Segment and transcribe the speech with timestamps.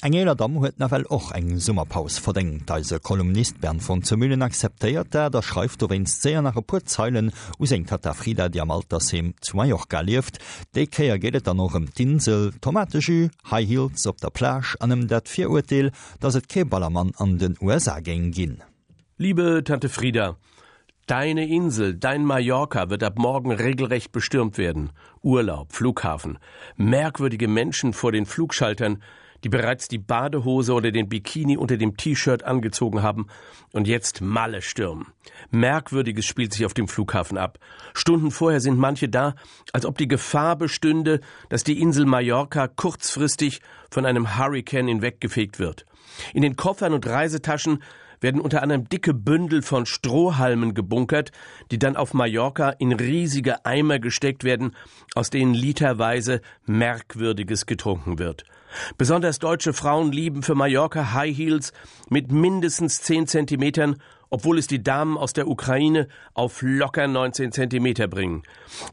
[0.00, 5.12] Engeler Dam huet nawel och eng Summerpaus verdenkt da se Kolumnist Bern von Zmüllen akzeteiert
[5.12, 9.34] der der schreift o wenns sehr nach puzeilen usenkt hat der Frieder Di am Altersem
[9.42, 10.38] zu Mallorca lieft,
[10.74, 15.50] Dekeier gehtt an noch em Dinsel, Tomatejü, High Heels op der Plasch anem dat vier
[15.50, 18.62] Urteil, dats et Keballermann an den USA geng ginn.
[19.18, 20.38] Liebe Tante Frieda,
[21.06, 24.90] Deine Insel, dein Mallorca wird ab morgen regelrecht bestürmt werden.
[25.22, 26.38] Urlaub, Flughafen,
[26.76, 29.02] merkwürdige Menschen vor den Flugschaltern,
[29.44, 33.26] die bereits die Badehose oder den Bikini unter dem T-Shirt angezogen haben
[33.72, 35.06] und jetzt Malle stürmen.
[35.50, 37.58] Merkwürdiges spielt sich auf dem Flughafen ab.
[37.94, 39.34] Stunden vorher sind manche da,
[39.72, 43.60] als ob die Gefahr bestünde, dass die Insel Mallorca kurzfristig
[43.90, 45.86] von einem Hurrikan hinweggefegt wird.
[46.32, 47.82] In den Koffern und Reisetaschen
[48.26, 51.30] werden unter anderem dicke Bündel von Strohhalmen gebunkert,
[51.70, 54.74] die dann auf Mallorca in riesige Eimer gesteckt werden,
[55.14, 58.42] aus denen literweise Merkwürdiges getrunken wird.
[58.98, 61.72] Besonders deutsche Frauen lieben für Mallorca High Heels
[62.10, 68.08] mit mindestens zehn Zentimetern, obwohl es die Damen aus der Ukraine auf locker 19 Zentimeter
[68.08, 68.42] bringen.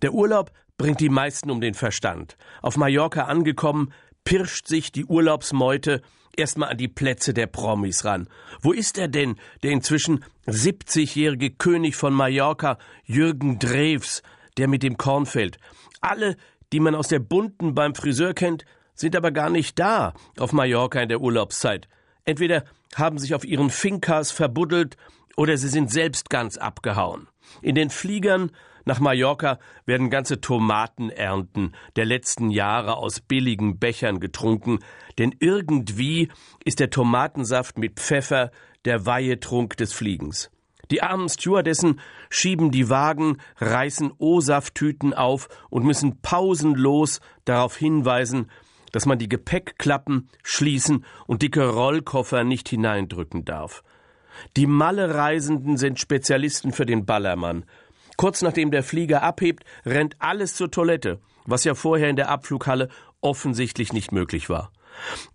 [0.03, 2.37] Der Urlaub bringt die meisten um den Verstand.
[2.61, 3.91] Auf Mallorca angekommen,
[4.25, 6.03] pirscht sich die Urlaubsmeute
[6.37, 8.27] erstmal an die Plätze der Promis ran.
[8.61, 14.21] Wo ist er denn, der inzwischen 70-jährige König von Mallorca, Jürgen Drews,
[14.57, 15.57] der mit dem Kornfeld?
[16.01, 16.35] Alle,
[16.71, 21.01] die man aus der bunten beim Friseur kennt, sind aber gar nicht da auf Mallorca
[21.01, 21.87] in der Urlaubszeit.
[22.25, 22.63] Entweder
[22.95, 24.97] haben sich auf ihren Finkers verbuddelt
[25.35, 27.27] oder sie sind selbst ganz abgehauen.
[27.61, 28.51] In den Fliegern
[28.85, 34.79] nach Mallorca werden ganze Tomatenernten der letzten Jahre aus billigen Bechern getrunken,
[35.17, 36.29] denn irgendwie
[36.65, 38.51] ist der Tomatensaft mit Pfeffer
[38.85, 40.51] der Weihetrunk des Fliegens.
[40.91, 48.51] Die armen Stewardessen schieben die Wagen, reißen O-Safttüten auf und müssen pausenlos darauf hinweisen,
[48.91, 53.83] dass man die Gepäckklappen schließen und dicke Rollkoffer nicht hineindrücken darf.
[54.55, 57.65] Die Malle-Reisenden sind Spezialisten für den Ballermann.
[58.23, 62.87] Kurz nachdem der Flieger abhebt, rennt alles zur Toilette, was ja vorher in der Abflughalle
[63.19, 64.71] offensichtlich nicht möglich war.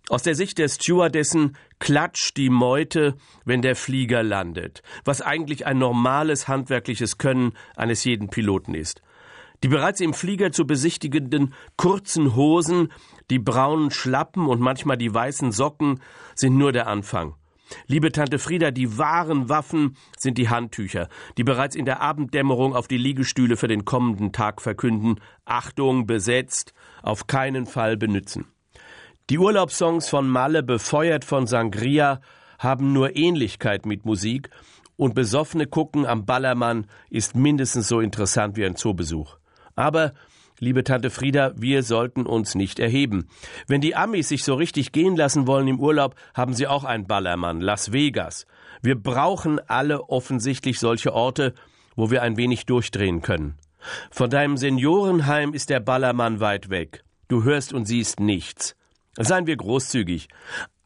[0.09, 3.13] Aus der Sicht der Stewardessen klatscht die Meute,
[3.45, 9.03] wenn der Flieger landet, was eigentlich ein normales handwerkliches Können eines jeden Piloten ist.
[9.61, 12.91] Die bereits im Flieger zu besichtigenden kurzen Hosen,
[13.29, 16.01] die braunen Schlappen und manchmal die weißen Socken
[16.33, 17.35] sind nur der Anfang.
[17.87, 21.07] Liebe Tante Frieda, die wahren Waffen sind die Handtücher,
[21.37, 26.73] die bereits in der Abenddämmerung auf die Liegestühle für den kommenden Tag verkünden Achtung besetzt,
[27.01, 28.45] auf keinen Fall benützen.
[29.29, 32.19] Die Urlaubssongs von Malle, befeuert von Sangria,
[32.57, 34.49] haben nur Ähnlichkeit mit Musik,
[34.99, 39.37] und besoffene Gucken am Ballermann ist mindestens so interessant wie ein Zoobesuch.
[39.73, 40.13] Aber
[40.61, 43.29] Liebe Tante Frieda, wir sollten uns nicht erheben.
[43.67, 47.07] Wenn die Amis sich so richtig gehen lassen wollen im Urlaub, haben sie auch einen
[47.07, 48.45] Ballermann, Las Vegas.
[48.81, 51.53] Wir brauchen alle offensichtlich solche Orte,
[51.95, 53.57] wo wir ein wenig durchdrehen können.
[54.11, 57.03] Von deinem Seniorenheim ist der Ballermann weit weg.
[57.29, 58.75] Du hörst und siehst nichts.
[59.17, 60.27] Seien wir großzügig.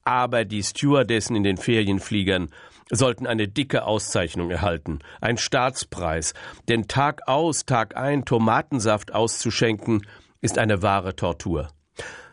[0.03, 2.49] Aber die Stewardessen in den Ferienfliegern
[2.89, 6.33] sollten eine dicke Auszeichnung erhalten, ein Staatspreis,
[6.67, 10.05] denn Tag aus, Tag ein Tomatensaft auszuschenken,
[10.41, 11.69] ist eine wahre Tortur.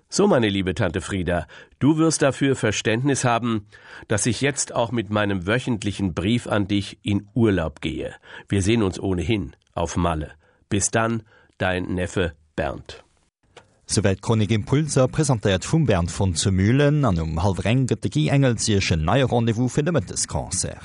[0.08, 1.46] So, meine liebe Tante Frieda,
[1.78, 3.68] du wirst dafür Verständnis haben,
[4.08, 8.16] dass ich jetzt auch mit meinem wöchentlichen Brief an dich in Urlaub gehe.
[8.48, 10.32] Wir sehen uns ohnehin auf Malle.
[10.68, 11.22] Bis dann,
[11.58, 13.04] dein Neffe Bernd.
[13.92, 19.02] Sowelt Konig Impulser präsentiert vum Bern vun ze Mühlen an um halbreng gëtt Gi engelsiechen
[19.02, 20.84] Neierrendevous fir de Mëtteskanzer.